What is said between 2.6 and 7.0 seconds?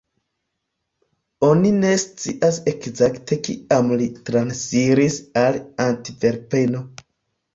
ekzakte kiam li transiris al Antverpeno.